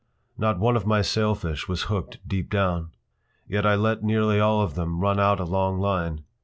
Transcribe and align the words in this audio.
Not 0.35 0.57
one 0.57 0.75
of 0.75 0.87
my 0.87 1.03
sailfish 1.03 1.67
was 1.67 1.83
hooked 1.83 2.27
deep 2.27 2.49
down. 2.49 2.89
Yet 3.47 3.67
I 3.67 3.75
let 3.75 4.01
nearly 4.01 4.39
all 4.39 4.63
of 4.63 4.73
them 4.73 4.99
run 4.99 5.19
out 5.19 5.39
a 5.39 5.45
long 5.45 5.77
line. 5.79 6.23